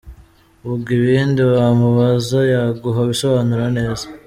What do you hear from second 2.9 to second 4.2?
ibisobanuro neza.